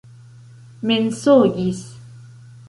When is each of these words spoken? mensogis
mensogis 0.81 1.83